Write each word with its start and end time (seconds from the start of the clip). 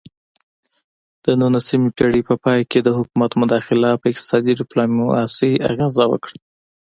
د 1.23 1.25
نولسمې 1.41 1.89
پیړۍ 1.97 2.21
په 2.29 2.35
پای 2.43 2.61
کې 2.71 2.79
د 2.83 2.89
حکومت 2.97 3.31
مداخله 3.41 3.89
په 4.01 4.05
اقتصادي 4.11 4.53
ډیپلوماسي 4.61 5.51
اغیزه 5.69 6.05
وکړه 6.09 6.37